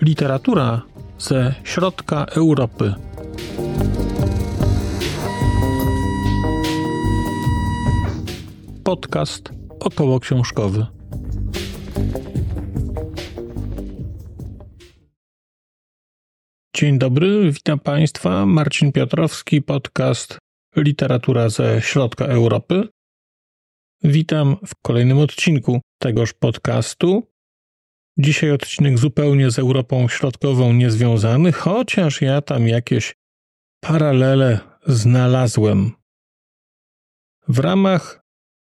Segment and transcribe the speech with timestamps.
[0.00, 0.82] Literatura
[1.18, 2.94] ze środka Europy.
[8.84, 10.86] Podcast około książkowy.
[16.76, 18.46] Dzień dobry, witam Państwa.
[18.46, 20.38] Marcin Piotrowski, podcast
[20.82, 22.88] Literatura ze środka Europy.
[24.04, 27.22] Witam w kolejnym odcinku tegoż podcastu.
[28.18, 33.14] Dzisiaj odcinek zupełnie z Europą Środkową niezwiązany, chociaż ja tam jakieś
[33.80, 35.92] paralele znalazłem.
[37.48, 38.28] W ramach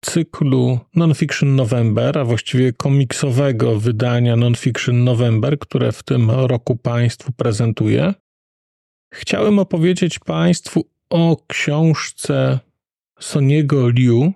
[0.01, 8.13] cyklu Nonfiction November, a właściwie komiksowego wydania Nonfiction November, które w tym roku Państwu prezentuję,
[9.13, 12.59] chciałem opowiedzieć Państwu o książce
[13.19, 14.33] Soniego Liu,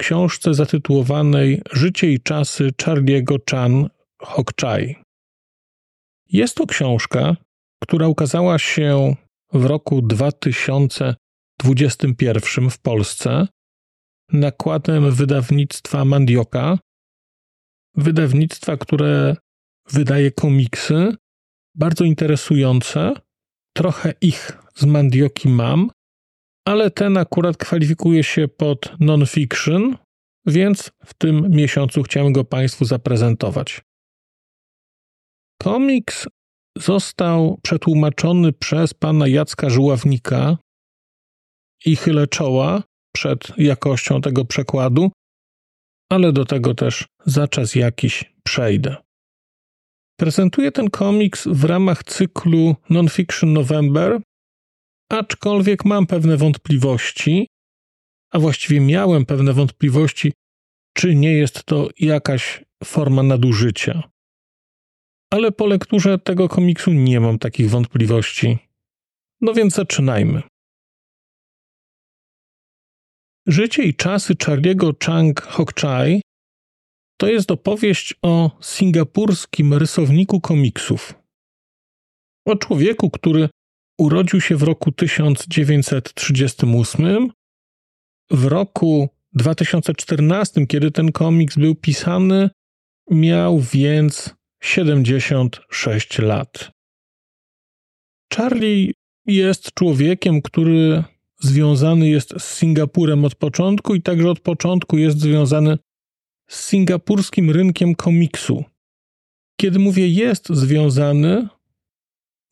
[0.00, 3.88] książce zatytułowanej Życie i czasy Charlie'ego Chan
[4.22, 4.96] Hokchai.
[6.28, 7.36] Jest to książka,
[7.82, 9.14] która ukazała się
[9.52, 13.46] w roku 2021 w Polsce
[14.32, 16.78] nakładem wydawnictwa Mandioka,
[17.94, 19.36] wydawnictwa, które
[19.90, 21.16] wydaje komiksy
[21.74, 23.12] bardzo interesujące.
[23.76, 25.90] Trochę ich z Mandioki mam,
[26.66, 29.96] ale ten akurat kwalifikuje się pod non-fiction,
[30.46, 33.80] więc w tym miesiącu chciałem go Państwu zaprezentować.
[35.62, 36.26] Komiks
[36.78, 40.56] został przetłumaczony przez pana Jacka Żuławnika
[41.84, 42.82] i chylę czoła
[43.14, 45.10] przed jakością tego przekładu,
[46.10, 48.96] ale do tego też za czas jakiś przejdę.
[50.20, 54.20] Prezentuję ten komiks w ramach cyklu Nonfiction November,
[55.08, 57.48] aczkolwiek mam pewne wątpliwości,
[58.30, 60.32] a właściwie miałem pewne wątpliwości,
[60.96, 64.02] czy nie jest to jakaś forma nadużycia.
[65.30, 68.58] Ale po lekturze tego komiksu nie mam takich wątpliwości.
[69.40, 70.42] No więc zaczynajmy.
[73.46, 76.22] Życie i czasy Charlie'ego Chang Hokchai
[77.20, 81.14] to jest opowieść o singapurskim rysowniku komiksów.
[82.46, 83.48] O człowieku, który
[83.98, 87.30] urodził się w roku 1938.
[88.30, 92.50] W roku 2014, kiedy ten komiks był pisany,
[93.10, 96.70] miał więc 76 lat.
[98.34, 98.92] Charlie
[99.26, 101.04] jest człowiekiem, który
[101.40, 105.78] związany jest z Singapurem od początku i także od początku jest związany
[106.48, 108.64] z singapurskim rynkiem komiksu.
[109.60, 111.48] Kiedy mówię jest związany,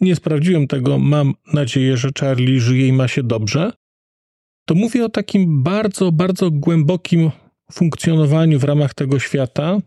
[0.01, 3.73] nie sprawdziłem tego, mam nadzieję, że Charlie żyje i ma się dobrze,
[4.69, 7.31] to mówię o takim bardzo, bardzo głębokim
[7.73, 9.79] funkcjonowaniu w ramach tego świata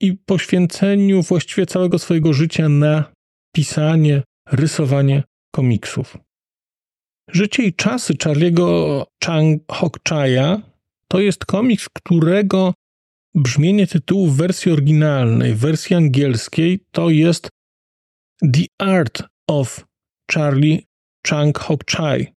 [0.00, 3.12] i poświęceniu właściwie całego swojego życia na
[3.54, 5.22] pisanie, rysowanie
[5.54, 6.16] komiksów.
[7.30, 10.62] Życie i czasy Charlie'ego Chang Hokchaya
[11.08, 12.74] to jest komiks, którego
[13.34, 17.48] brzmienie tytułu w wersji oryginalnej, w wersji angielskiej to jest
[18.42, 19.84] The Art of
[20.32, 20.86] Charlie
[21.26, 22.32] Chang Hokchai,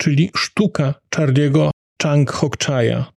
[0.00, 1.70] czyli sztuka Charlie'ego
[2.02, 3.12] Chang Hokchaya.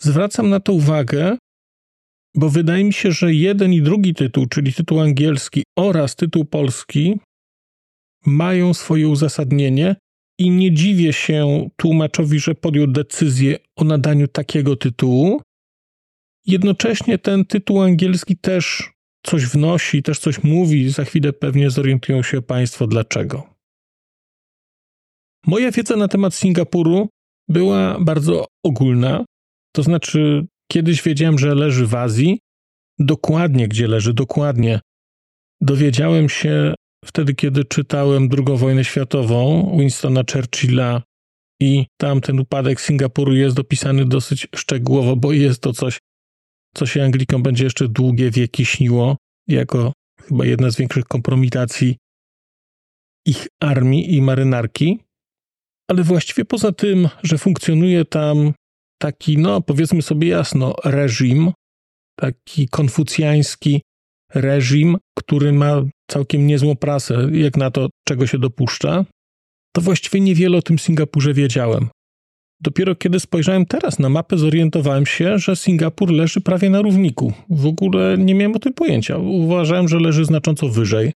[0.00, 1.36] Zwracam na to uwagę,
[2.34, 7.20] bo wydaje mi się, że jeden i drugi tytuł, czyli tytuł angielski oraz tytuł polski,
[8.26, 9.96] mają swoje uzasadnienie
[10.38, 15.42] i nie dziwię się tłumaczowi, że podjął decyzję o nadaniu takiego tytułu.
[16.46, 18.92] Jednocześnie ten tytuł angielski też
[19.30, 20.90] coś wnosi, też coś mówi.
[20.90, 23.54] Za chwilę pewnie zorientują się Państwo dlaczego.
[25.46, 27.08] Moja wiedza na temat Singapuru
[27.48, 29.24] była bardzo ogólna.
[29.72, 32.38] To znaczy, kiedyś wiedziałem, że leży w Azji.
[32.98, 34.80] Dokładnie gdzie leży, dokładnie.
[35.60, 36.74] Dowiedziałem się
[37.04, 41.02] wtedy, kiedy czytałem II wojnę światową Winstona Churchilla
[41.60, 45.98] i tam ten upadek Singapuru jest dopisany dosyć szczegółowo, bo jest to coś,
[46.74, 49.16] co się Anglikom będzie jeszcze długie wieki śniło,
[49.48, 51.96] jako chyba jedna z większych kompromitacji
[53.26, 54.98] ich armii i marynarki.
[55.90, 58.52] Ale właściwie poza tym, że funkcjonuje tam
[58.98, 61.52] taki, no powiedzmy sobie jasno, reżim,
[62.20, 63.82] taki konfucjański
[64.34, 69.04] reżim, który ma całkiem niezłą prasę, jak na to, czego się dopuszcza,
[69.72, 71.88] to właściwie niewiele o tym Singapurze wiedziałem.
[72.60, 77.32] Dopiero kiedy spojrzałem teraz na mapę, zorientowałem się, że Singapur leży prawie na równiku.
[77.50, 79.18] W ogóle nie miałem o tym pojęcia.
[79.18, 81.12] Uważałem, że leży znacząco wyżej.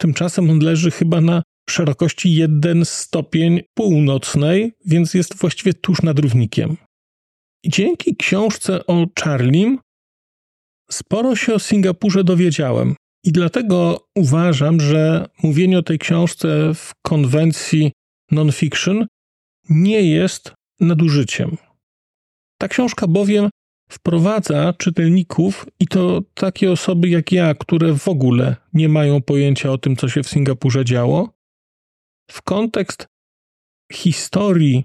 [0.00, 6.76] Tymczasem on leży chyba na szerokości jeden stopień północnej, więc jest właściwie tuż nad równikiem.
[7.64, 9.78] I dzięki książce o Charlim
[10.90, 12.94] sporo się o Singapurze dowiedziałem.
[13.24, 17.92] I dlatego uważam, że mówienie o tej książce w konwencji
[18.30, 19.06] non-fiction
[19.68, 21.56] nie jest nadużyciem.
[22.58, 23.50] Ta książka bowiem
[23.90, 29.78] wprowadza czytelników i to takie osoby jak ja, które w ogóle nie mają pojęcia o
[29.78, 31.30] tym, co się w Singapurze działo,
[32.30, 33.06] w kontekst
[33.92, 34.84] historii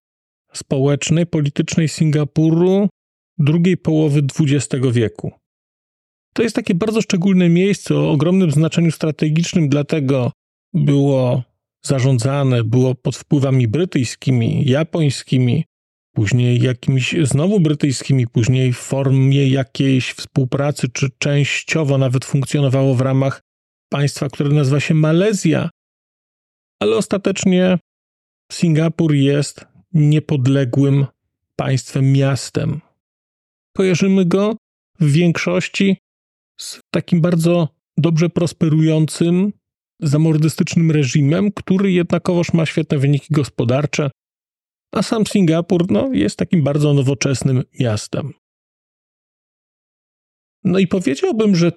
[0.53, 2.89] społecznej, politycznej Singapuru
[3.37, 5.31] drugiej połowy XX wieku.
[6.33, 10.31] To jest takie bardzo szczególne miejsce o ogromnym znaczeniu strategicznym, dlatego
[10.73, 11.43] było
[11.85, 15.65] zarządzane, było pod wpływami brytyjskimi, japońskimi,
[16.15, 23.41] później jakimiś znowu brytyjskimi, później w formie jakiejś współpracy, czy częściowo nawet funkcjonowało w ramach
[23.89, 25.69] państwa, które nazywa się Malezja.
[26.79, 27.79] Ale ostatecznie
[28.51, 31.05] Singapur jest niepodległym
[31.55, 32.81] państwem, miastem.
[33.77, 34.55] Kojarzymy go
[34.99, 35.97] w większości
[36.61, 39.53] z takim bardzo dobrze prosperującym,
[40.01, 44.09] zamordystycznym reżimem, który jednakowoż ma świetne wyniki gospodarcze,
[44.95, 48.33] a sam Singapur no, jest takim bardzo nowoczesnym miastem.
[50.63, 51.71] No i powiedziałbym, że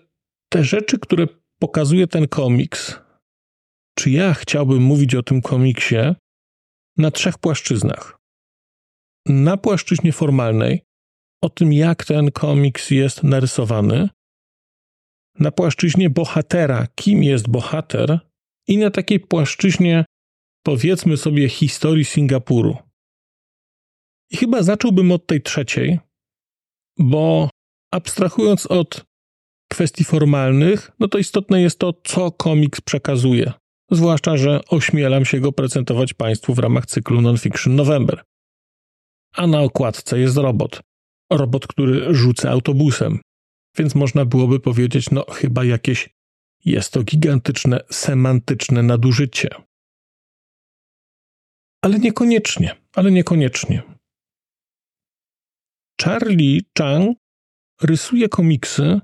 [0.53, 1.27] te rzeczy, które
[1.59, 3.01] pokazuje ten komiks,
[3.99, 6.15] czy ja chciałbym mówić o tym komiksie
[6.97, 8.19] na trzech płaszczyznach.
[9.27, 10.83] Na płaszczyźnie formalnej,
[11.43, 14.09] o tym, jak ten komiks jest narysowany,
[15.39, 18.21] na płaszczyźnie bohatera, kim jest bohater,
[18.69, 20.05] i na takiej płaszczyźnie,
[20.63, 22.88] powiedzmy sobie, historii Singapuru.
[24.31, 25.99] I chyba zacząłbym od tej trzeciej,
[26.99, 27.51] bo
[27.93, 29.05] abstrahując od
[29.69, 33.53] kwestii formalnych, no to istotne jest to, co komiks przekazuje.
[33.91, 38.25] Zwłaszcza, że ośmielam się go prezentować Państwu w ramach cyklu Nonfiction November.
[39.35, 40.81] A na okładce jest robot.
[41.31, 43.21] Robot, który rzuca autobusem.
[43.77, 46.09] Więc można byłoby powiedzieć, no chyba jakieś
[46.65, 49.49] jest to gigantyczne semantyczne nadużycie.
[51.83, 53.98] Ale niekoniecznie, ale niekoniecznie.
[56.03, 57.17] Charlie Chang
[57.83, 59.01] rysuje komiksy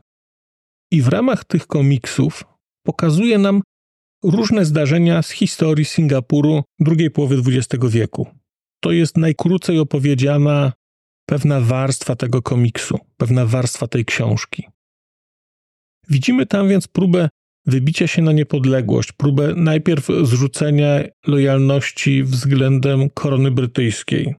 [0.90, 2.44] i w ramach tych komiksów
[2.86, 3.62] pokazuje nam
[4.24, 8.26] różne zdarzenia z historii Singapuru drugiej połowy XX wieku.
[8.80, 10.72] To jest najkrócej opowiedziana
[11.26, 14.68] pewna warstwa tego komiksu, pewna warstwa tej książki.
[16.08, 17.28] Widzimy tam więc próbę
[17.66, 24.34] wybicia się na niepodległość, próbę najpierw zrzucenia lojalności względem korony brytyjskiej,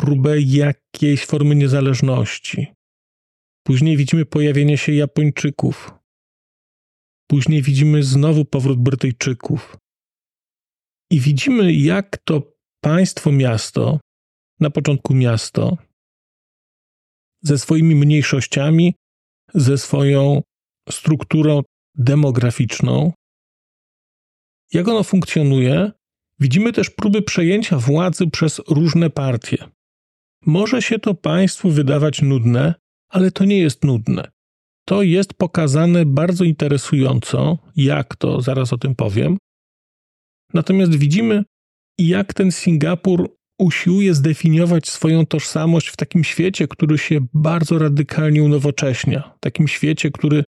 [0.00, 2.66] próbę jakiejś formy niezależności.
[3.66, 5.94] Później widzimy pojawienie się Japończyków.
[7.30, 9.76] Później widzimy znowu powrót Brytyjczyków.
[11.10, 14.00] I widzimy, jak to państwo miasto,
[14.60, 15.76] na początku miasto,
[17.42, 18.94] ze swoimi mniejszościami,
[19.54, 20.42] ze swoją
[20.90, 21.62] strukturą
[21.94, 23.12] demograficzną,
[24.72, 25.92] jak ono funkcjonuje,
[26.40, 29.77] widzimy też próby przejęcia władzy przez różne partie.
[30.46, 32.74] Może się to Państwu wydawać nudne,
[33.08, 34.30] ale to nie jest nudne.
[34.84, 39.38] To jest pokazane bardzo interesująco, jak to, zaraz o tym powiem.
[40.54, 41.44] Natomiast widzimy,
[41.98, 49.34] jak ten Singapur usiłuje zdefiniować swoją tożsamość w takim świecie, który się bardzo radykalnie unowocześnia.
[49.40, 50.44] Takim świecie, który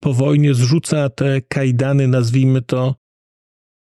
[0.00, 2.94] po wojnie zrzuca te kajdany, nazwijmy to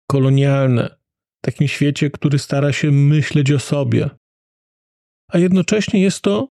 [0.10, 0.96] kolonialne.
[1.44, 4.10] Takim świecie, który stara się myśleć o sobie.
[5.32, 6.48] A jednocześnie jest to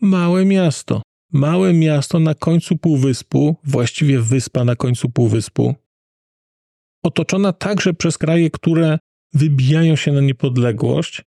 [0.00, 1.02] małe miasto.
[1.32, 5.74] Małe miasto na końcu półwyspu, właściwie wyspa na końcu półwyspu,
[7.04, 8.98] otoczona także przez kraje, które
[9.32, 11.22] wybijają się na niepodległość,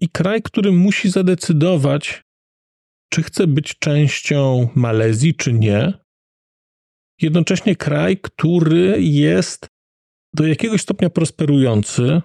[0.00, 2.22] i kraj, który musi zadecydować,
[3.12, 5.92] czy chce być częścią Malezji, czy nie.
[7.22, 9.66] Jednocześnie kraj, który jest
[10.34, 12.22] do jakiegoś stopnia prosperujący,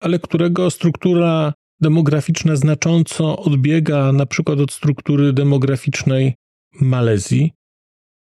[0.00, 6.34] ale którego struktura demograficzna znacząco odbiega na przykład od struktury demograficznej
[6.80, 7.52] Malezji.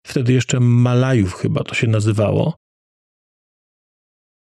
[0.06, 2.56] Wtedy jeszcze Malajów chyba to się nazywało.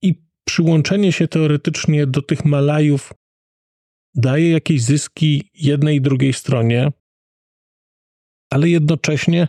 [0.02, 3.14] I przyłączenie się teoretycznie do tych Malajów
[4.16, 6.92] daje jakieś zyski jednej i drugiej stronie,
[8.52, 9.48] ale jednocześnie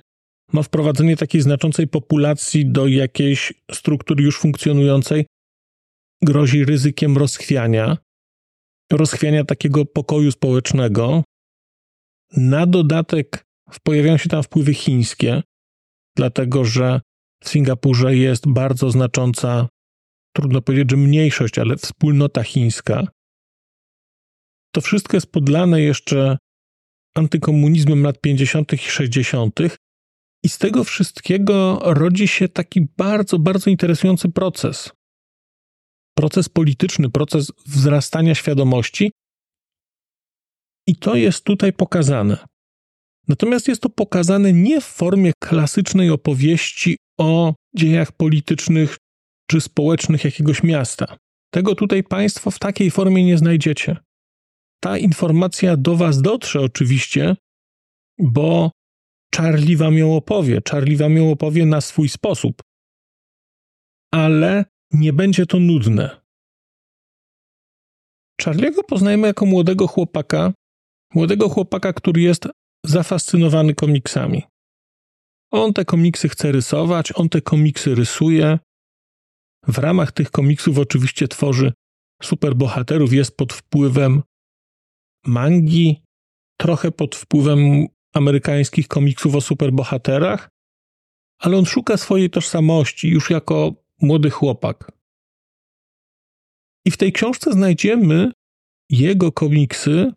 [0.53, 5.27] ma wprowadzenie takiej znaczącej populacji do jakiejś struktury już funkcjonującej,
[6.23, 7.97] grozi ryzykiem rozchwiania,
[8.93, 11.23] rozchwiania takiego pokoju społecznego.
[12.37, 13.45] Na dodatek
[13.83, 15.43] pojawiają się tam wpływy chińskie,
[16.17, 17.01] dlatego że
[17.45, 19.69] w Singapurze jest bardzo znacząca
[20.37, 23.07] trudno powiedzieć, że mniejszość, ale wspólnota chińska.
[24.75, 26.39] To wszystko jest podlane jeszcze
[27.15, 28.73] antykomunizmem lat 50.
[28.73, 29.61] i 60.
[30.45, 34.91] I z tego wszystkiego rodzi się taki bardzo, bardzo interesujący proces.
[36.15, 39.13] Proces polityczny, proces wzrastania świadomości.
[40.87, 42.47] I to jest tutaj pokazane.
[43.29, 48.97] Natomiast jest to pokazane nie w formie klasycznej opowieści o dziejach politycznych
[49.51, 51.17] czy społecznych jakiegoś miasta.
[51.51, 53.97] Tego tutaj Państwo w takiej formie nie znajdziecie.
[54.81, 57.37] Ta informacja do Was dotrze oczywiście,
[58.19, 58.71] bo
[59.37, 60.61] Charlie Wam ją opowie.
[60.71, 62.63] Charlie Wam ją opowie na swój sposób.
[64.13, 66.21] Ale nie będzie to nudne.
[68.43, 70.53] Charlie'ego poznajemy jako młodego chłopaka,
[71.15, 72.49] młodego chłopaka, który jest
[72.87, 74.43] zafascynowany komiksami.
[75.53, 78.59] On te komiksy chce rysować, on te komiksy rysuje.
[79.67, 81.73] W ramach tych komiksów oczywiście tworzy
[82.23, 84.23] superbohaterów, jest pod wpływem
[85.27, 86.03] mangi,
[86.61, 90.49] trochę pod wpływem amerykańskich komiksów o superbohaterach,
[91.39, 94.93] ale on szuka swojej tożsamości już jako młody chłopak.
[96.85, 98.33] I w tej książce znajdziemy
[98.91, 100.13] jego komiksy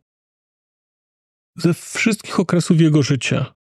[1.56, 3.53] ze wszystkich okresów jego życia.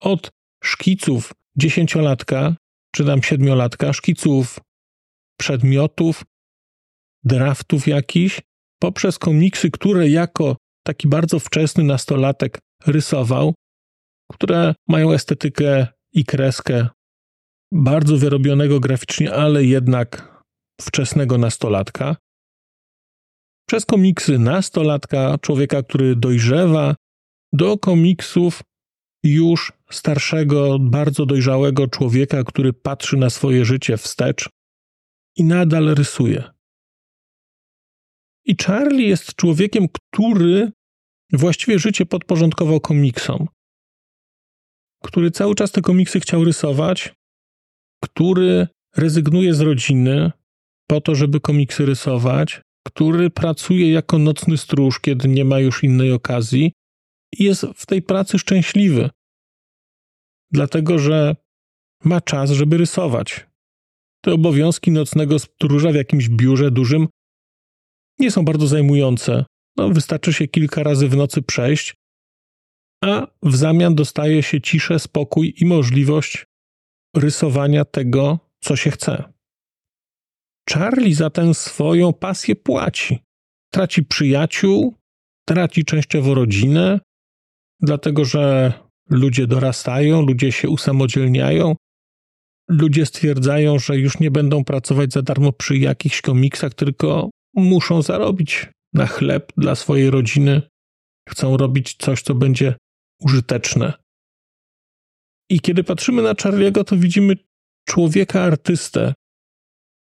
[0.00, 0.30] Od
[0.64, 2.56] szkiców dziesięciolatka,
[2.94, 4.58] czy tam siedmiolatka, szkiców
[5.38, 6.24] przedmiotów,
[7.24, 8.40] draftów jakichś,
[8.78, 13.54] poprzez komiksy, które jako taki bardzo wczesny nastolatek rysował,
[14.32, 16.88] które mają estetykę i kreskę
[17.72, 20.42] bardzo wyrobionego graficznie, ale jednak
[20.80, 22.16] wczesnego nastolatka.
[23.68, 26.94] Przez komiksy nastolatka, człowieka, który dojrzewa,
[27.52, 28.62] do komiksów
[29.24, 34.48] już starszego, bardzo dojrzałego człowieka, który patrzy na swoje życie wstecz
[35.36, 36.44] i nadal rysuje.
[38.44, 40.72] I Charlie jest człowiekiem, który
[41.32, 43.46] właściwie życie podporządkował komiksom,
[45.04, 47.14] który cały czas te komiksy chciał rysować,
[48.04, 50.30] który rezygnuje z rodziny
[50.86, 56.12] po to, żeby komiksy rysować, który pracuje jako nocny stróż, kiedy nie ma już innej
[56.12, 56.72] okazji
[57.38, 59.10] i jest w tej pracy szczęśliwy,
[60.50, 61.36] dlatego że
[62.04, 63.46] ma czas, żeby rysować.
[64.24, 67.08] Te obowiązki nocnego stróża w jakimś biurze dużym
[68.18, 69.44] nie są bardzo zajmujące.
[69.76, 71.94] No, wystarczy się kilka razy w nocy przejść,
[73.04, 76.46] a w zamian dostaje się ciszę, spokój i możliwość
[77.16, 79.24] rysowania tego, co się chce.
[80.70, 83.18] Charlie za tę swoją pasję płaci.
[83.72, 84.94] Traci przyjaciół,
[85.48, 87.00] traci częściowo rodzinę,
[87.80, 88.72] dlatego że
[89.10, 91.76] ludzie dorastają, ludzie się usamodzielniają,
[92.68, 98.68] ludzie stwierdzają, że już nie będą pracować za darmo przy jakichś komiksach, tylko muszą zarobić
[98.94, 100.62] na chleb dla swojej rodziny,
[101.28, 102.74] chcą robić coś, co będzie
[103.20, 103.92] użyteczne.
[105.50, 107.36] I kiedy patrzymy na Charliego, to widzimy
[107.88, 109.14] człowieka artystę,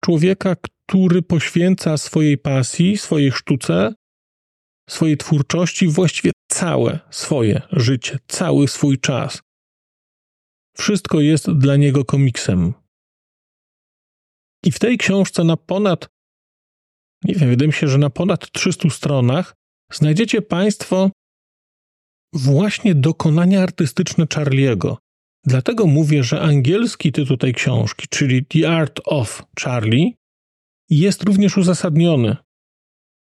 [0.06, 0.56] człowieka,
[0.88, 3.94] który poświęca swojej pasji, swojej sztuce,
[4.90, 9.42] swojej twórczości właściwie całe swoje życie, cały swój czas.
[10.78, 12.74] Wszystko jest dla niego komiksem.
[14.66, 16.08] I w tej książce na ponad,
[17.24, 19.56] nie wiem, wydaje mi się, że na ponad 300 stronach
[19.94, 21.12] znajdziecie Państwo
[22.34, 24.98] właśnie dokonania artystyczne Charliego.
[25.48, 30.14] Dlatego mówię, że angielski tytuł tej książki, czyli The Art of Charlie,
[30.90, 32.38] jest również uzasadniony,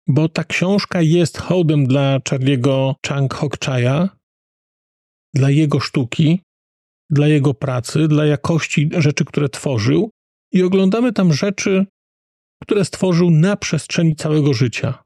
[0.06, 4.08] bo ta książka jest hołdem dla Charliego Chang Hokchaya,
[5.34, 6.40] dla jego sztuki,
[7.10, 10.10] dla jego pracy, dla jakości rzeczy, które tworzył,
[10.52, 11.86] i oglądamy tam rzeczy,
[12.62, 15.04] które stworzył na przestrzeni całego życia.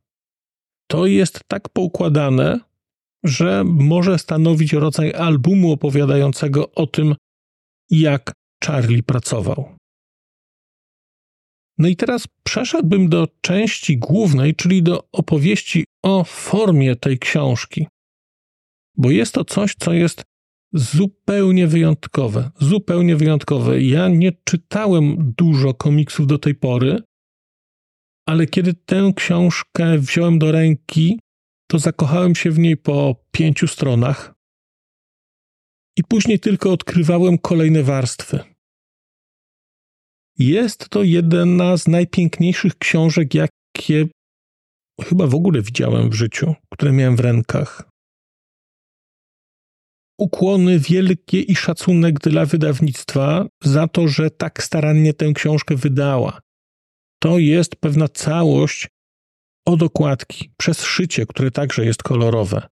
[0.91, 2.61] To jest tak poukładane,
[3.25, 7.15] że może stanowić rodzaj albumu opowiadającego o tym,
[7.91, 8.33] jak
[8.65, 9.77] Charlie pracował.
[11.79, 17.87] No i teraz przeszedłbym do części głównej, czyli do opowieści o formie tej książki,
[18.97, 20.23] bo jest to coś, co jest
[20.73, 22.51] zupełnie wyjątkowe.
[22.61, 23.83] Zupełnie wyjątkowe.
[23.83, 27.03] Ja nie czytałem dużo komiksów do tej pory,
[28.27, 31.21] ale kiedy tę książkę wziąłem do ręki,
[31.73, 34.35] to zakochałem się w niej po pięciu stronach
[35.97, 38.39] i później tylko odkrywałem kolejne warstwy.
[40.39, 44.09] Jest to jedna z najpiękniejszych książek, jakie
[45.03, 47.91] chyba w ogóle widziałem w życiu, które miałem w rękach.
[50.19, 56.41] Ukłony wielkie i szacunek dla wydawnictwa za to, że tak starannie tę książkę wydała.
[57.23, 58.89] to jest pewna całość
[59.67, 62.67] od okładki, przez szycie, które także jest kolorowe,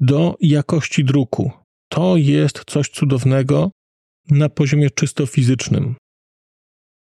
[0.00, 1.50] do jakości druku.
[1.88, 3.70] To jest coś cudownego
[4.30, 5.94] na poziomie czysto fizycznym.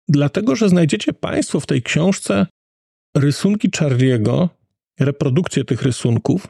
[0.08, 2.46] Dlatego, że znajdziecie Państwo w tej książce
[3.16, 4.48] rysunki Charlie'ego,
[5.00, 6.48] reprodukcje tych rysunków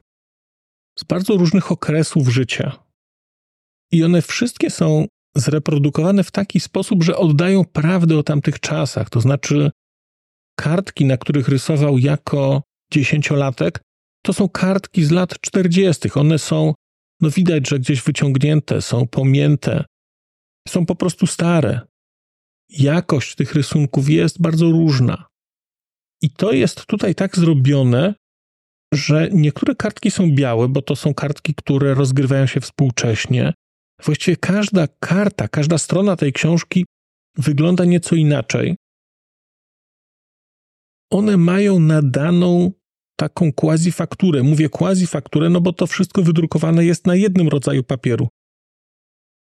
[0.98, 2.84] z bardzo różnych okresów życia.
[3.92, 5.06] I one wszystkie są
[5.36, 9.10] zreprodukowane w taki sposób, że oddają prawdę o tamtych czasach.
[9.10, 9.70] To znaczy,
[10.60, 12.62] kartki, na których rysował jako
[12.92, 13.80] dziesięciolatek,
[14.24, 16.16] to są kartki z lat czterdziestych.
[16.16, 16.74] One są,
[17.20, 19.84] no widać, że gdzieś wyciągnięte, są pomięte,
[20.68, 21.80] są po prostu stare.
[22.68, 25.26] Jakość tych rysunków jest bardzo różna.
[26.22, 28.14] I to jest tutaj tak zrobione,
[28.94, 33.52] że niektóre kartki są białe, bo to są kartki, które rozgrywają się współcześnie.
[34.04, 36.86] Właściwie każda karta, każda strona tej książki
[37.38, 38.76] wygląda nieco inaczej.
[41.10, 42.72] One mają nadaną
[43.16, 44.42] taką quasi-fakturę.
[44.42, 48.28] Mówię quasi-fakturę, no bo to wszystko wydrukowane jest na jednym rodzaju papieru.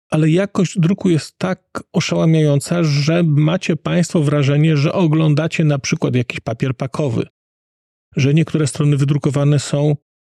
[0.10, 6.40] Ale jakość druku jest tak oszałamiająca, że macie Państwo wrażenie, że oglądacie na przykład jakiś
[6.40, 7.28] papier pakowy,
[8.16, 9.96] że niektóre strony wydrukowane są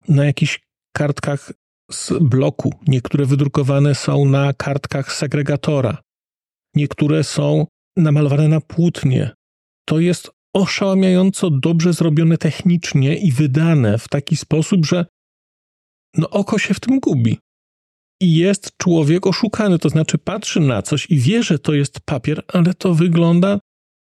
[0.09, 0.61] na jakichś
[0.97, 1.52] kartkach
[1.91, 6.02] z bloku, niektóre wydrukowane są na kartkach segregatora,
[6.75, 9.31] niektóre są namalowane na płótnie.
[9.85, 15.06] To jest oszałamiająco dobrze zrobione technicznie i wydane w taki sposób, że
[16.16, 17.38] no oko się w tym gubi.
[18.21, 22.42] I jest człowiek oszukany, to znaczy patrzy na coś i wie, że to jest papier,
[22.49, 23.59] ale to wygląda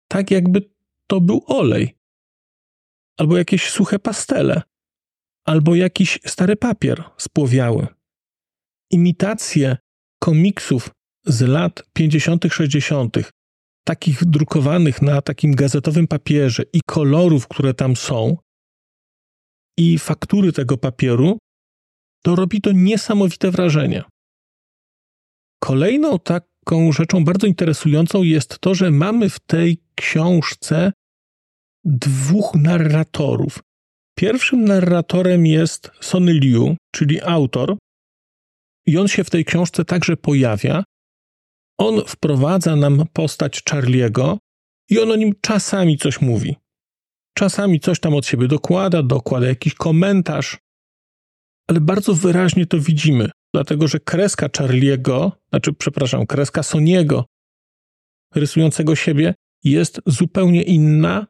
[0.09, 0.71] tak, jakby
[1.07, 1.97] to był olej.
[3.19, 4.63] Albo jakieś suche pastele
[5.45, 7.87] albo jakiś stary papier spłowiały.
[8.91, 9.77] Imitacje
[10.23, 10.91] komiksów
[11.25, 13.17] z lat 50., 60.,
[13.85, 18.37] takich drukowanych na takim gazetowym papierze i kolorów, które tam są,
[19.79, 21.39] i faktury tego papieru,
[22.23, 24.05] to robi to niesamowite wrażenie.
[25.63, 30.93] Kolejną taką rzeczą bardzo interesującą jest to, że mamy w tej książce
[31.85, 33.59] dwóch narratorów.
[34.19, 37.77] Pierwszym narratorem jest Sonny Liu, czyli autor,
[38.87, 40.85] i on się w tej książce także pojawia.
[41.81, 44.39] On wprowadza nam postać Charliego
[44.91, 46.57] i on o nim czasami coś mówi.
[47.35, 50.59] Czasami coś tam od siebie dokłada, dokłada jakiś komentarz,
[51.69, 57.25] ale bardzo wyraźnie to widzimy, dlatego że kreska Charliego, znaczy, przepraszam, kreska Soniego,
[58.35, 61.27] rysującego siebie, jest zupełnie inna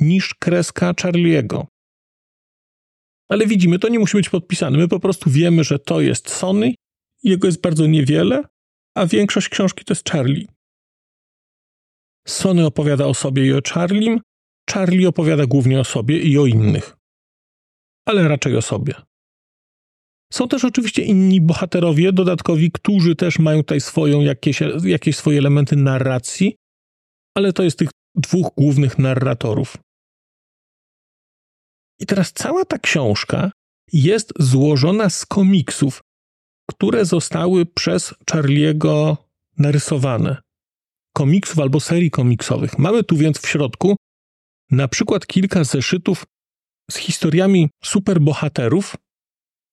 [0.00, 1.66] niż kreska Charliego.
[3.28, 4.78] Ale widzimy, to nie musi być podpisane.
[4.78, 6.74] My po prostu wiemy, że to jest Sony,
[7.22, 8.53] jego jest bardzo niewiele,
[8.94, 10.46] a większość książki to jest Charlie.
[12.26, 14.20] Sony opowiada o sobie i o Charlim,
[14.70, 16.96] Charlie opowiada głównie o sobie i o innych,
[18.08, 18.94] ale raczej o sobie.
[20.32, 25.76] Są też oczywiście inni bohaterowie dodatkowi, którzy też mają tutaj swoją, jakieś, jakieś swoje elementy
[25.76, 26.56] narracji,
[27.36, 29.76] ale to jest tych dwóch głównych narratorów.
[32.00, 33.50] I teraz cała ta książka
[33.92, 36.00] jest złożona z komiksów,
[36.70, 39.16] które zostały przez Charliego
[39.58, 40.36] narysowane.
[41.16, 42.78] Komiksów albo serii komiksowych.
[42.78, 43.96] Mamy tu więc w środku
[44.70, 46.24] na przykład kilka zeszytów
[46.90, 48.96] z historiami superbohaterów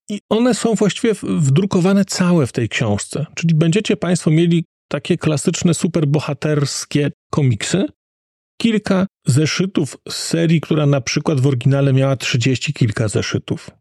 [0.09, 3.25] i one są właściwie wdrukowane całe w tej książce.
[3.35, 7.85] Czyli będziecie Państwo mieli takie klasyczne superbohaterskie komiksy,
[8.61, 13.71] kilka zeszytów z serii, która na przykład w oryginale miała trzydzieści kilka zeszytów.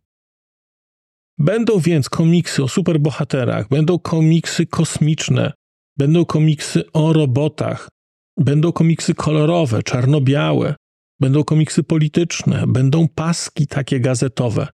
[1.40, 5.52] Będą więc komiksy o superbohaterach, będą komiksy kosmiczne,
[5.98, 7.88] będą komiksy o robotach,
[8.36, 10.74] będą komiksy kolorowe, czarno-białe,
[11.20, 14.68] będą komiksy polityczne, będą paski takie gazetowe,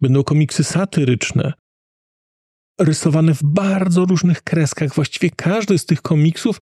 [0.00, 1.52] będą komiksy satyryczne,
[2.80, 4.94] rysowane w bardzo różnych kreskach.
[4.94, 6.58] Właściwie każdy z tych komiksów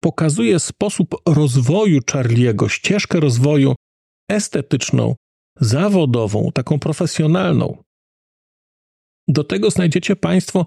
[0.00, 3.74] pokazuje sposób rozwoju Charliego, ścieżkę rozwoju
[4.30, 5.14] estetyczną,
[5.60, 7.87] zawodową, taką profesjonalną.
[9.28, 10.66] Do tego znajdziecie Państwo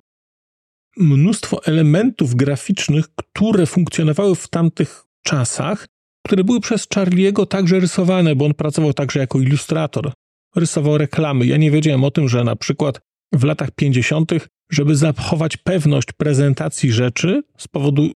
[0.98, 5.88] mnóstwo elementów graficznych, które funkcjonowały w tamtych czasach,
[6.26, 10.14] które były przez Charliego także rysowane, bo on pracował także jako ilustrator.
[10.56, 11.46] Rysował reklamy.
[11.46, 13.00] Ja nie wiedziałem o tym, że na przykład
[13.34, 14.32] w latach 50.,
[14.72, 18.12] żeby zachować pewność prezentacji rzeczy z powodu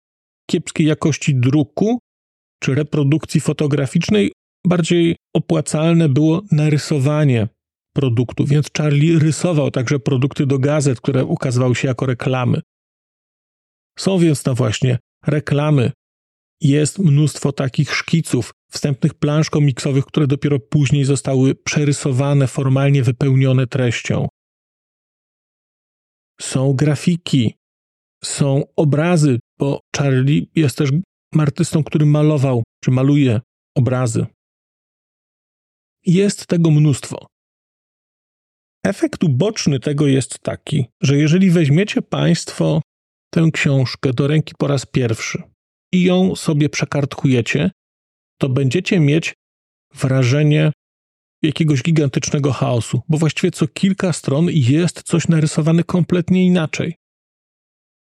[0.50, 1.98] kiepskiej jakości druku
[2.62, 4.33] czy reprodukcji fotograficznej,
[4.66, 7.48] bardziej opłacalne było narysowanie
[7.96, 12.61] produktu, więc Charlie rysował także produkty do gazet, które ukazywały się jako reklamy.
[13.98, 15.92] Są więc no właśnie reklamy
[16.61, 24.28] Jest mnóstwo takich szkiców, wstępnych plansz komiksowych, które dopiero później zostały przerysowane, formalnie wypełnione treścią.
[26.40, 27.54] Są grafiki,
[28.24, 30.90] są obrazy, bo Charlie jest też
[31.38, 33.40] artystą, który malował czy maluje
[33.76, 34.26] obrazy.
[36.07, 37.26] Jest tego mnóstwo.
[38.85, 42.83] Efekt uboczny tego jest taki, że jeżeli weźmiecie Państwo
[43.31, 45.42] tę książkę do ręki po raz pierwszy
[45.92, 47.70] i ją sobie przekartkujecie,
[48.40, 49.35] to będziecie mieć
[49.94, 50.73] wrażenie
[51.42, 56.94] jakiegoś gigantycznego chaosu, bo właściwie co kilka stron jest coś narysowane kompletnie inaczej.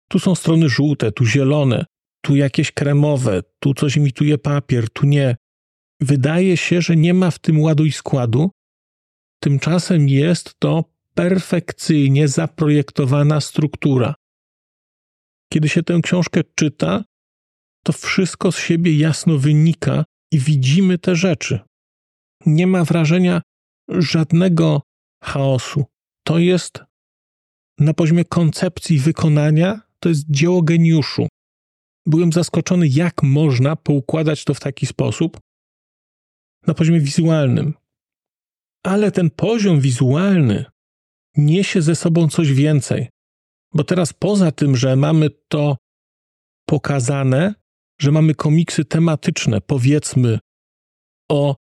[0.09, 1.85] Tu są strony żółte, tu zielone,
[2.25, 5.37] tu jakieś kremowe, tu coś imituje papier, tu nie.
[6.01, 8.51] Wydaje się, że nie ma w tym ładu i składu.
[9.41, 14.15] Tymczasem jest to perfekcyjnie zaprojektowana struktura.
[15.53, 17.05] Kiedy się tę książkę czyta,
[17.85, 21.61] to wszystko z siebie jasno wynika i widzimy te rzeczy.
[22.47, 23.43] Nie ma wrażenia
[23.89, 24.83] żadnego
[25.23, 25.85] chaosu.
[26.25, 26.85] To jest
[27.79, 31.29] na poziomie koncepcji wykonania, to jest dzieło geniuszu.
[32.07, 35.39] Byłem zaskoczony, jak można poukładać to w taki sposób
[36.67, 37.75] na poziomie wizualnym.
[38.83, 40.65] Ale ten poziom wizualny
[41.37, 43.09] niesie ze sobą coś więcej.
[43.75, 45.77] Bo teraz poza tym, że mamy to
[46.67, 47.55] pokazane,
[48.01, 50.39] że mamy komiksy tematyczne, powiedzmy,
[51.31, 51.57] o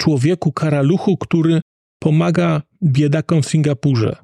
[0.00, 1.60] człowieku karaluchu, który
[1.98, 4.16] pomaga biedakom w Singapurze.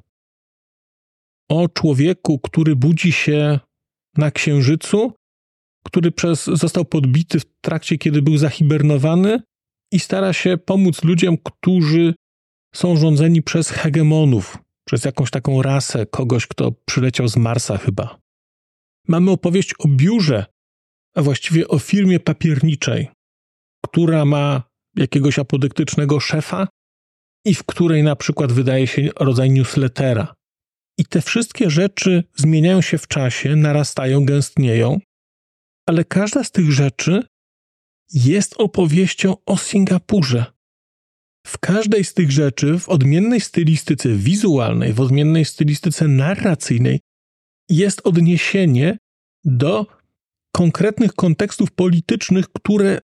[1.49, 3.59] O człowieku, który budzi się
[4.17, 5.13] na księżycu,
[5.85, 9.41] który przez, został podbity w trakcie, kiedy był zahibernowany
[9.91, 12.13] i stara się pomóc ludziom, którzy
[12.75, 18.19] są rządzeni przez hegemonów, przez jakąś taką rasę, kogoś, kto przyleciał z Marsa chyba.
[19.07, 20.45] Mamy opowieść o biurze,
[21.15, 23.07] a właściwie o firmie papierniczej,
[23.85, 24.63] która ma
[24.95, 26.67] jakiegoś apodyktycznego szefa
[27.45, 30.35] i w której na przykład wydaje się rodzaj newslettera.
[30.97, 34.99] I te wszystkie rzeczy zmieniają się w czasie, narastają, gęstnieją,
[35.85, 37.23] ale każda z tych rzeczy
[38.13, 40.45] jest opowieścią o Singapurze.
[41.49, 46.99] W każdej z tych rzeczy, w odmiennej stylistyce wizualnej, w odmiennej stylistyce narracyjnej,
[47.69, 48.97] jest odniesienie
[49.45, 49.87] do
[50.55, 52.99] konkretnych kontekstów politycznych, które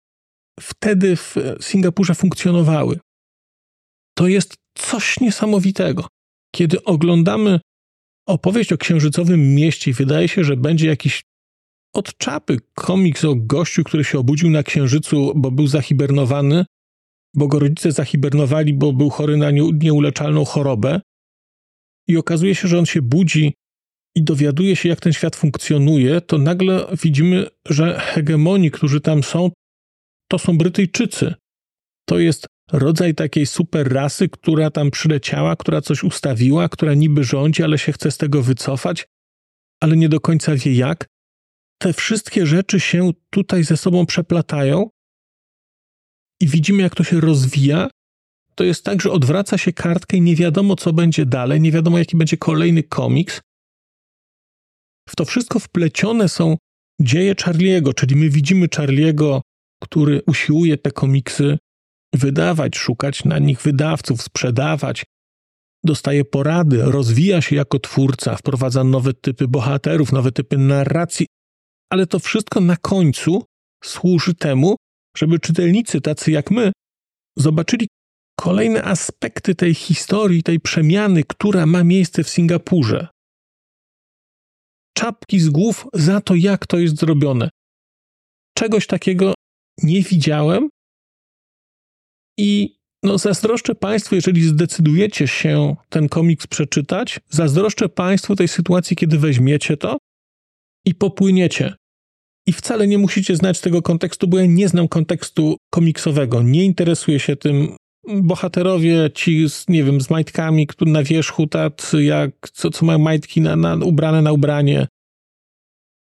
[0.61, 3.01] wtedy w Singapurze funkcjonowały.
[4.19, 6.07] To jest coś niesamowitego.
[6.55, 7.61] Kiedy oglądamy
[8.29, 11.23] opowieść o księżycowym mieście wydaje się, że będzie jakiś
[11.95, 16.65] od czapy komiks o gościu, który się obudził na księżycu, bo był zahibernowany,
[17.35, 21.01] bo go rodzice zahibernowali, bo był chory na nieuleczalną chorobę.
[22.09, 23.55] I okazuje się, że on się budzi
[24.17, 29.51] i dowiaduje się, jak ten świat funkcjonuje, to nagle widzimy, że hegemoni, którzy tam są,
[30.31, 31.35] to są Brytyjczycy.
[32.09, 37.63] To jest rodzaj takiej super rasy, która tam przyleciała, która coś ustawiła, która niby rządzi,
[37.63, 39.07] ale się chce z tego wycofać,
[39.81, 41.07] ale nie do końca wie jak.
[41.79, 44.91] Te wszystkie rzeczy się tutaj ze sobą przeplatają
[46.41, 47.89] i widzimy, jak to się rozwija.
[48.55, 51.99] To jest tak, że odwraca się kartkę i nie wiadomo, co będzie dalej, nie wiadomo,
[51.99, 53.41] jaki będzie kolejny komiks.
[55.09, 56.57] W to wszystko wplecione są
[57.01, 59.43] dzieje Charliego, czyli my widzimy Charliego,
[59.83, 61.59] który usiłuje te komiksy
[62.15, 65.05] wydawać, szukać na nich wydawców, sprzedawać,
[65.85, 71.27] dostaje porady, rozwija się jako twórca, wprowadza nowe typy bohaterów, nowe typy narracji,
[71.91, 73.45] ale to wszystko na końcu
[73.85, 74.77] służy temu,
[75.17, 76.73] żeby czytelnicy tacy jak my
[77.39, 77.89] zobaczyli
[78.41, 83.09] kolejne aspekty tej historii, tej przemiany, która ma miejsce w Singapurze.
[84.97, 87.51] Czapki z głów za to, jak to jest zrobione.
[88.59, 89.35] Czegoś takiego
[89.83, 90.69] nie widziałem
[92.39, 99.19] i no, zazdroszczę Państwu, jeżeli zdecydujecie się ten komiks przeczytać, zazdroszczę Państwu tej sytuacji, kiedy
[99.19, 99.99] weźmiecie to
[100.85, 101.75] i popłyniecie.
[102.47, 106.43] I wcale nie musicie znać tego kontekstu, bo ja nie znam kontekstu komiksowego.
[106.43, 107.77] Nie interesuję się tym.
[108.09, 112.99] Bohaterowie ci z, nie wiem, z majtkami, które na wierzchu, tacy jak, co, co mają
[112.99, 114.87] majtki na, na, ubrane na ubranie,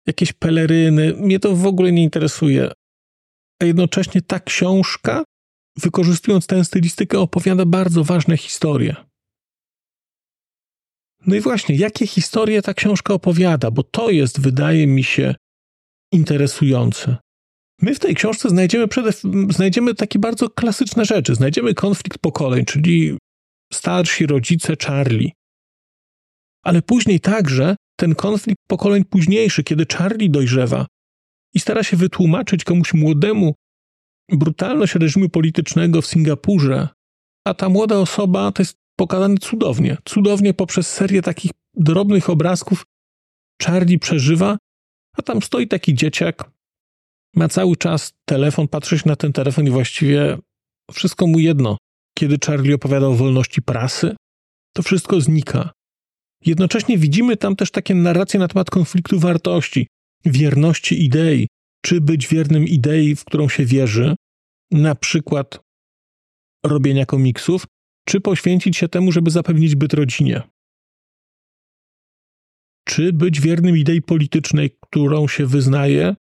[0.08, 2.72] jakieś peleryny, mnie to w ogóle nie interesuje.
[3.62, 5.24] A jednocześnie ta książka
[5.78, 8.96] wykorzystując tę stylistykę, opowiada bardzo ważne historie.
[11.28, 15.36] No i właśnie, jakie historie ta książka opowiada, bo to jest, wydaje mi się,
[16.12, 17.18] interesujące.
[17.82, 19.12] My w tej książce znajdziemy, przede,
[19.50, 21.36] znajdziemy takie bardzo klasyczne rzeczy.
[21.36, 23.18] Znajdziemy konflikt pokoleń, czyli
[23.74, 25.32] starsi rodzice Charlie.
[26.64, 30.86] Ale później także ten konflikt pokoleń późniejszy, kiedy Charlie dojrzewa,
[31.54, 33.56] i stara się wytłumaczyć komuś młodemu
[34.32, 36.88] brutalność reżimu politycznego w Singapurze,
[37.48, 42.84] a ta młoda osoba to jest pokazane cudownie, cudownie poprzez serię takich drobnych obrazków.
[43.64, 44.58] Charlie przeżywa,
[45.18, 46.52] a tam stoi taki dzieciak,
[47.36, 50.38] ma cały czas telefon, patrzy się na ten telefon i właściwie
[50.92, 51.78] wszystko mu jedno.
[52.18, 54.16] Kiedy Charlie opowiada o wolności prasy,
[54.74, 55.72] to wszystko znika.
[56.46, 59.88] Jednocześnie widzimy tam też takie narracje na temat konfliktu wartości,
[60.26, 61.48] wierności idei,
[61.86, 64.16] czy być wiernym idei, w którą się wierzy,
[64.72, 65.60] na przykład
[66.66, 67.66] robienia komiksów,
[68.06, 70.42] czy poświęcić się temu, żeby zapewnić byt rodzinie.
[72.88, 76.16] Czy być wiernym idei politycznej, którą się wyznaje,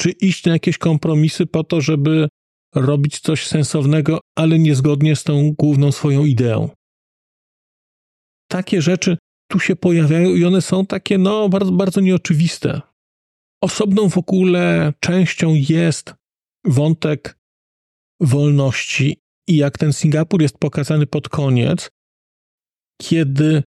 [0.00, 2.28] czy iść na jakieś kompromisy po to, żeby
[2.74, 6.70] robić coś sensownego, ale niezgodnie z tą główną swoją ideą.
[8.50, 9.16] Takie rzeczy
[9.50, 12.80] tu się pojawiają i one są takie, no, bardzo, bardzo nieoczywiste.
[13.62, 16.14] Osobną w ogóle częścią jest
[16.64, 17.38] wątek
[18.20, 19.16] wolności
[19.48, 21.90] i jak ten Singapur jest pokazany pod koniec,
[23.02, 23.62] kiedy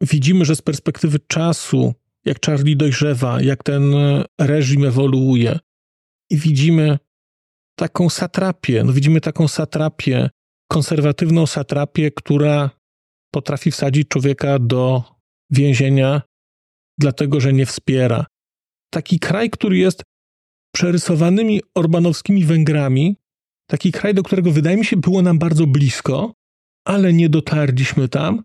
[0.00, 3.94] widzimy, że z perspektywy czasu, jak Charlie dojrzewa, jak ten
[4.40, 5.58] reżim ewoluuje
[6.30, 6.98] i widzimy
[7.78, 10.30] taką satrapię, no widzimy taką satrapię,
[10.68, 12.70] konserwatywną satrapię, która
[13.34, 15.02] potrafi wsadzić człowieka do
[15.50, 16.22] więzienia,
[16.98, 18.26] dlatego że nie wspiera.
[18.92, 20.02] Taki kraj, który jest
[20.74, 23.16] przerysowanymi orbanowskimi Węgrami,
[23.70, 26.32] taki kraj, do którego wydaje mi się było nam bardzo blisko,
[26.86, 28.42] ale nie dotarliśmy tam.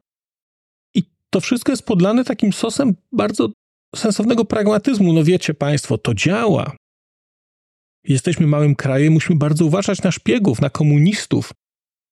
[1.34, 3.50] To wszystko jest podlane takim sosem bardzo
[3.96, 5.14] sensownego pragmatyzmu.
[5.14, 6.76] No wiecie Państwo, to działa.
[8.04, 11.52] Jesteśmy małym krajem, musimy bardzo uważać na szpiegów, na komunistów.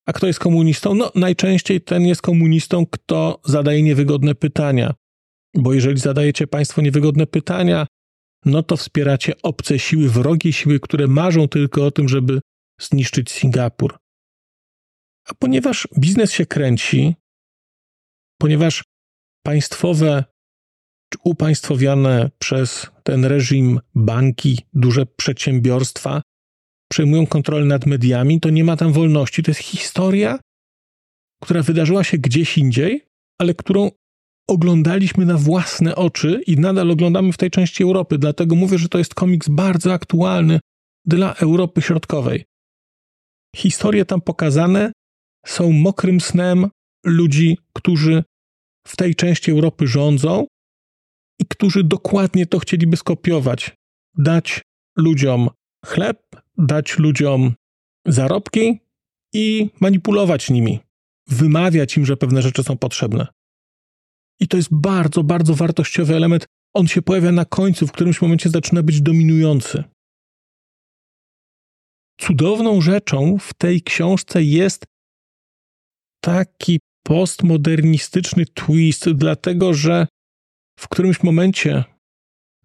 [0.05, 0.95] A kto jest komunistą?
[0.95, 4.93] No, najczęściej ten jest komunistą, kto zadaje niewygodne pytania.
[5.55, 7.87] Bo jeżeli zadajecie Państwo niewygodne pytania,
[8.45, 12.41] no to wspieracie obce siły, wrogie siły, które marzą tylko o tym, żeby
[12.81, 13.97] zniszczyć Singapur.
[15.25, 17.15] A ponieważ biznes się kręci,
[18.41, 18.83] ponieważ
[19.43, 20.23] państwowe
[21.23, 26.21] upaństwowione przez ten reżim banki, duże przedsiębiorstwa
[26.91, 29.43] przejmują kontrolę nad mediami, to nie ma tam wolności.
[29.43, 30.39] To jest historia,
[31.43, 33.05] która wydarzyła się gdzieś indziej,
[33.41, 33.91] ale którą
[34.49, 38.17] oglądaliśmy na własne oczy i nadal oglądamy w tej części Europy.
[38.17, 40.59] Dlatego mówię, że to jest komiks bardzo aktualny
[41.05, 42.45] dla Europy Środkowej.
[43.55, 44.91] Historie tam pokazane
[45.45, 46.67] są mokrym snem
[47.05, 48.23] ludzi, którzy
[48.87, 50.47] w tej części Europy rządzą
[51.39, 53.75] i którzy dokładnie to chcieliby skopiować.
[54.17, 54.61] Dać
[54.97, 55.49] ludziom
[55.85, 56.19] chleb,
[56.57, 57.53] dać ludziom
[58.05, 58.79] zarobki
[59.33, 60.79] i manipulować nimi,
[61.27, 63.27] wymawiać im, że pewne rzeczy są potrzebne.
[64.39, 66.45] I to jest bardzo, bardzo wartościowy element.
[66.73, 69.83] On się pojawia na końcu, w którymś momencie zaczyna być dominujący.
[72.21, 74.85] Cudowną rzeczą w tej książce jest
[76.23, 80.07] taki postmodernistyczny twist, dlatego że
[80.79, 81.83] w którymś momencie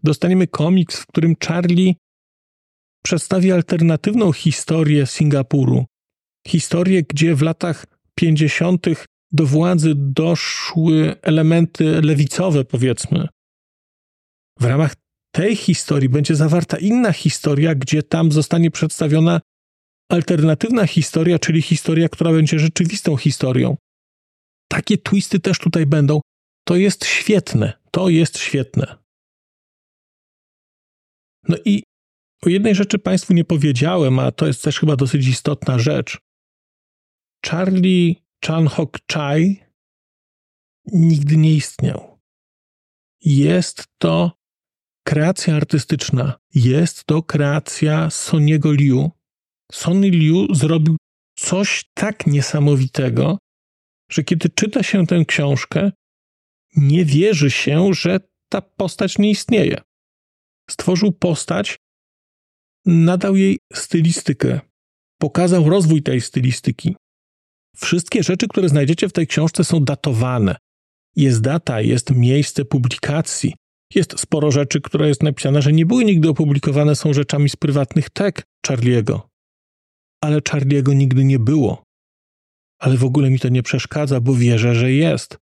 [0.03, 1.95] dostaniemy komiks, w którym Charlie
[3.05, 5.85] przedstawi alternatywną historię Singapuru.
[6.49, 8.87] Historię, gdzie w latach 50.
[9.33, 13.29] do władzy doszły elementy lewicowe, powiedzmy.
[14.61, 14.95] W ramach
[15.35, 19.41] tej historii będzie zawarta inna historia, gdzie tam zostanie przedstawiona
[20.09, 23.77] alternatywna historia, czyli historia, która będzie rzeczywistą historią.
[24.73, 26.21] Takie twisty też tutaj będą.
[26.65, 27.73] To jest świetne.
[27.91, 28.99] To jest świetne.
[31.49, 31.83] No i
[32.43, 36.19] o jednej rzeczy Państwu nie powiedziałem, a to jest też chyba dosyć istotna rzecz.
[37.47, 39.65] Charlie Chan Hok Chai
[40.93, 42.19] nigdy nie istniał.
[43.21, 44.33] Jest to
[45.07, 49.11] kreacja artystyczna, jest to kreacja Soniego Liu.
[49.73, 50.97] Sonny Liu zrobił
[51.39, 53.39] coś tak niesamowitego,
[54.13, 55.93] że kiedy czyta się tę książkę,
[56.77, 59.81] nie wierzy się, że ta postać nie istnieje.
[60.71, 61.77] Stworzył postać,
[62.87, 64.61] nadał jej stylistykę,
[65.19, 66.97] pokazał rozwój tej stylistyki.
[67.77, 70.57] Wszystkie rzeczy, które znajdziecie w tej książce, są datowane.
[71.17, 73.55] Jest data, jest miejsce publikacji.
[73.95, 78.11] Jest sporo rzeczy, które jest napisane, że nie były nigdy opublikowane, są rzeczami z prywatnych
[78.11, 79.29] tek Charliego.
[80.21, 81.83] Ale Charliego nigdy nie było.
[82.83, 85.43] Ale w ogóle mi to nie przeszkadza, bo wierzę, że jest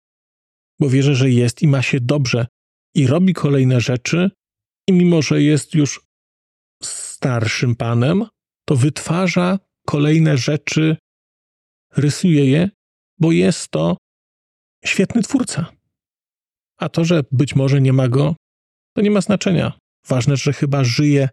[0.81, 2.47] bo wierzę, że jest i ma się dobrze
[2.95, 4.31] i robi kolejne rzeczy,
[4.89, 6.07] i mimo, że jest już
[6.83, 8.27] starszym panem,
[8.69, 10.97] to wytwarza kolejne rzeczy,
[11.97, 12.71] rysuje je,
[13.19, 13.97] bo jest to
[14.85, 15.73] świetny twórca.
[16.79, 18.37] A to, że być może nie ma go,
[18.97, 19.79] to nie ma znaczenia.
[20.07, 21.29] Ważne, że chyba żyje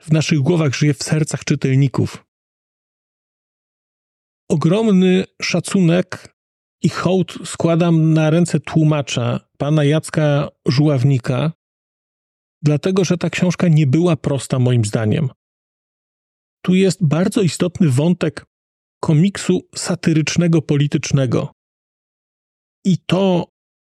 [0.00, 2.25] w naszych głowach, żyje w sercach czytelników.
[4.48, 6.36] Ogromny szacunek
[6.82, 11.52] i hołd składam na ręce tłumacza, pana Jacka Żuławnika,
[12.62, 15.28] dlatego że ta książka nie była prosta moim zdaniem.
[16.64, 18.46] Tu jest bardzo istotny wątek
[19.00, 21.52] komiksu satyrycznego, politycznego.
[22.84, 23.48] I to,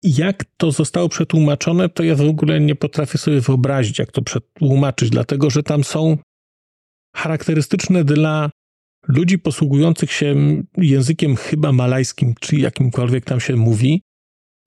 [0.03, 5.09] jak to zostało przetłumaczone, to ja w ogóle nie potrafię sobie wyobrazić, jak to przetłumaczyć,
[5.09, 6.17] dlatego że tam są
[7.15, 8.49] charakterystyczne dla
[9.07, 10.35] ludzi posługujących się
[10.77, 14.01] językiem chyba malajskim, czy jakimkolwiek tam się mówi,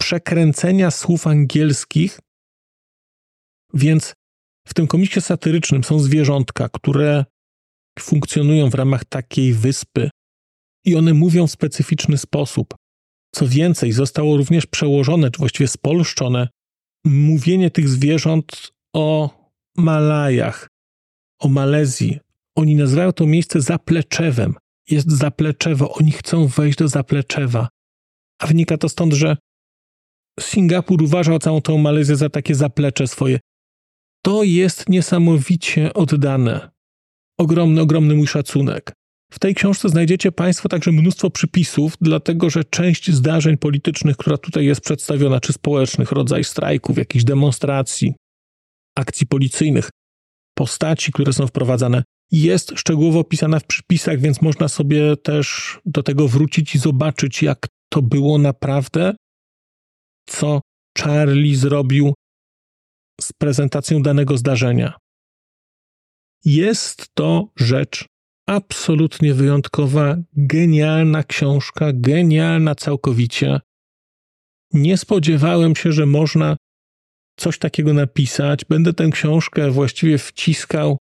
[0.00, 2.20] przekręcenia słów angielskich.
[3.74, 4.14] Więc
[4.66, 7.24] w tym komiksie satyrycznym są zwierzątka, które
[7.98, 10.10] funkcjonują w ramach takiej wyspy
[10.84, 12.74] i one mówią w specyficzny sposób.
[13.34, 16.48] Co więcej, zostało również przełożone, czy właściwie spolszczone,
[17.04, 19.30] mówienie tych zwierząt o
[19.76, 20.68] Malajach,
[21.40, 22.18] o Malezji.
[22.60, 24.54] Oni nazywają to miejsce zapleczewem.
[24.90, 27.68] Jest zapleczewo, oni chcą wejść do zapleczewa.
[28.42, 29.36] A wynika to stąd, że
[30.40, 33.38] Singapur uważał całą tą Malezję za takie zaplecze swoje.
[34.24, 36.70] To jest niesamowicie oddane.
[37.38, 38.92] Ogromny, ogromny mój szacunek.
[39.32, 44.64] W tej książce znajdziecie Państwo także mnóstwo przypisów, dlatego że część zdarzeń politycznych, która tutaj
[44.64, 48.14] jest przedstawiona, czy społecznych, rodzaj strajków, jakichś demonstracji,
[48.96, 49.90] akcji policyjnych,
[50.54, 56.28] postaci, które są wprowadzane, jest szczegółowo opisana w przypisach, więc można sobie też do tego
[56.28, 59.14] wrócić i zobaczyć, jak to było naprawdę,
[60.26, 60.60] co
[60.98, 62.14] Charlie zrobił
[63.20, 64.98] z prezentacją danego zdarzenia.
[66.44, 68.04] Jest to rzecz
[68.48, 73.60] absolutnie wyjątkowa, genialna książka, genialna całkowicie.
[74.72, 76.56] Nie spodziewałem się, że można
[77.38, 78.64] coś takiego napisać.
[78.64, 80.98] Będę tę książkę właściwie wciskał,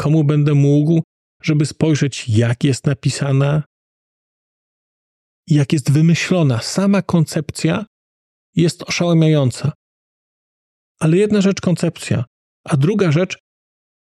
[0.00, 1.02] komu będę mógł,
[1.42, 3.62] żeby spojrzeć, jak jest napisana,
[5.48, 6.60] jak jest wymyślona.
[6.60, 7.86] Sama koncepcja
[8.56, 9.72] jest oszałamiająca.
[11.00, 12.24] Ale jedna rzecz koncepcja,
[12.64, 13.38] a druga rzecz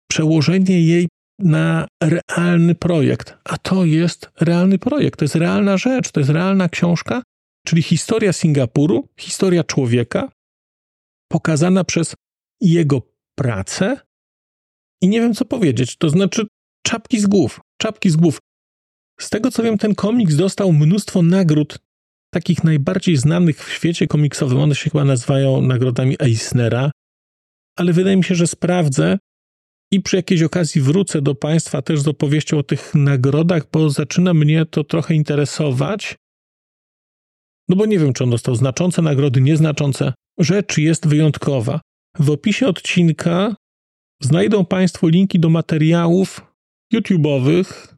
[0.10, 1.08] przełożenie jej
[1.39, 3.38] na realny projekt.
[3.43, 7.23] A to jest realny projekt, to jest realna rzecz, to jest realna książka,
[7.65, 10.30] czyli historia Singapuru, historia człowieka,
[11.32, 12.15] pokazana przez
[12.62, 13.02] jego
[13.36, 14.07] pracę.
[15.02, 15.98] I nie wiem, co powiedzieć.
[15.98, 16.48] To znaczy,
[16.86, 18.40] czapki z głów, czapki z głów.
[19.20, 21.80] Z tego co wiem, ten komiks dostał mnóstwo nagród,
[22.34, 24.60] takich najbardziej znanych w świecie komiksowym.
[24.60, 26.92] One się chyba nazywają nagrodami Eisnera,
[27.78, 29.18] ale wydaje mi się, że sprawdzę
[29.92, 34.34] i przy jakiejś okazji wrócę do Państwa też z opowieścią o tych nagrodach, bo zaczyna
[34.34, 36.16] mnie to trochę interesować.
[37.70, 40.14] No bo nie wiem, czy on dostał znaczące nagrody, nieznaczące.
[40.40, 41.82] Rzecz jest wyjątkowa.
[42.20, 43.56] W opisie odcinka
[44.22, 46.42] znajdą Państwo linki do materiałów
[46.94, 47.96] YouTube'owych,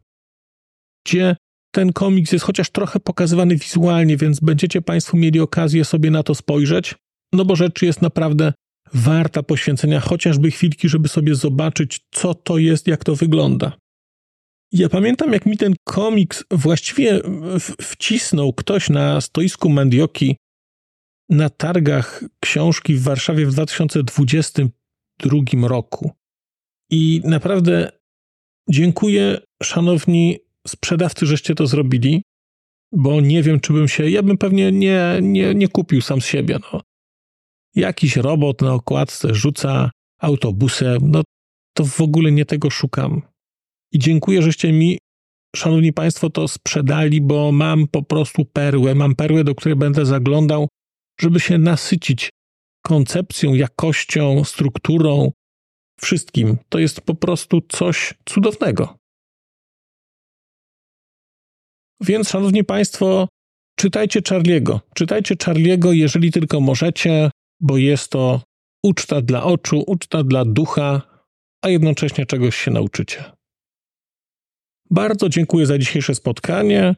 [1.05, 1.35] gdzie
[1.71, 6.35] ten komiks jest chociaż trochę pokazywany wizualnie, więc będziecie Państwo mieli okazję sobie na to
[6.35, 6.95] spojrzeć.
[7.33, 8.53] No bo rzecz jest naprawdę
[8.93, 13.77] warta poświęcenia chociażby chwilki, żeby sobie zobaczyć, co to jest, jak to wygląda.
[14.71, 17.21] Ja pamiętam, jak mi ten komiks właściwie
[17.81, 20.35] wcisnął ktoś na stoisku Mandioki
[21.29, 23.53] na targach książki w Warszawie w
[25.19, 26.11] 2022 roku.
[26.91, 27.91] I naprawdę
[28.69, 32.23] dziękuję, szanowni sprzedawcy, żeście to zrobili,
[32.91, 36.25] bo nie wiem, czy bym się, ja bym pewnie nie, nie, nie kupił sam z
[36.25, 36.59] siebie.
[36.73, 36.81] No.
[37.75, 41.23] Jakiś robot na okładce rzuca autobusem, no
[41.73, 43.21] to w ogóle nie tego szukam.
[43.91, 44.97] I dziękuję, żeście mi,
[45.55, 50.67] szanowni państwo, to sprzedali, bo mam po prostu perłę, mam perłę, do której będę zaglądał,
[51.21, 52.29] żeby się nasycić
[52.81, 55.31] koncepcją, jakością, strukturą,
[56.01, 56.57] wszystkim.
[56.69, 58.97] To jest po prostu coś cudownego.
[62.01, 63.27] Więc, szanowni państwo,
[63.75, 64.81] czytajcie Charliego.
[64.93, 68.41] Czytajcie Charliego, jeżeli tylko możecie bo jest to
[68.83, 71.01] uczta dla oczu, uczta dla ducha,
[71.61, 73.23] a jednocześnie czegoś się nauczycie.
[74.91, 76.95] Bardzo dziękuję za dzisiejsze spotkanie.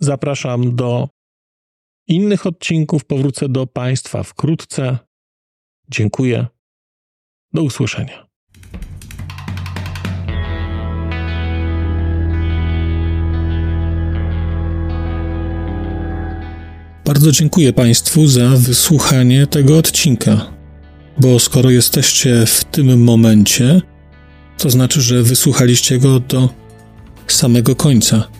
[0.00, 1.08] Zapraszam do
[2.10, 3.04] innych odcinków.
[3.04, 4.98] Powrócę do Państwa wkrótce.
[5.88, 6.46] Dziękuję.
[7.52, 8.26] Do usłyszenia.
[17.04, 20.52] Bardzo dziękuję Państwu za wysłuchanie tego odcinka,
[21.18, 23.80] bo skoro jesteście w tym momencie,
[24.58, 26.48] to znaczy, że wysłuchaliście go do
[27.26, 28.39] samego końca.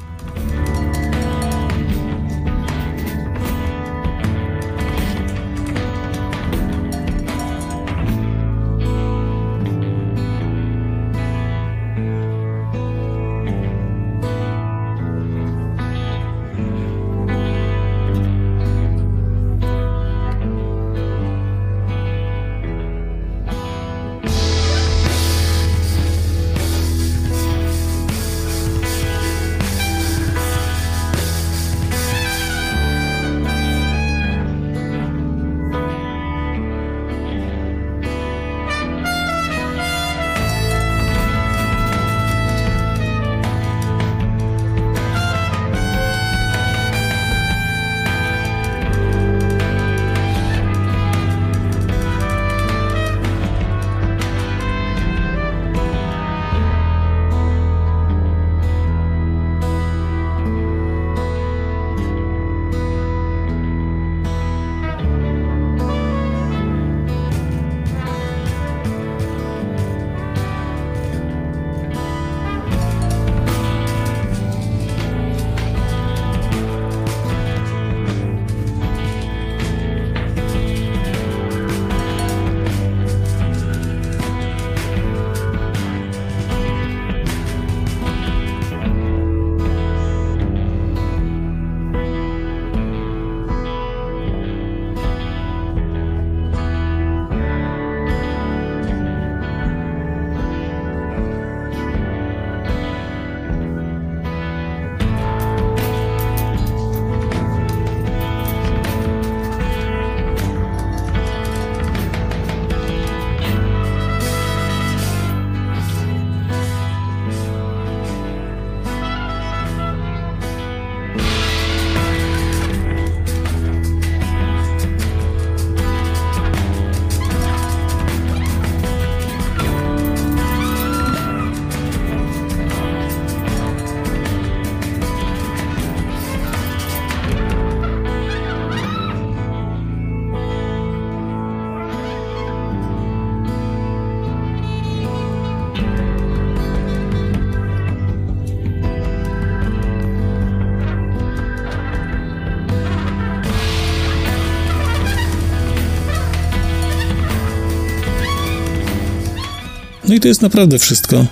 [160.21, 161.25] To jest naprawdę wszystko.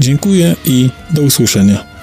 [0.00, 1.95] Dziękuję i do usłyszenia.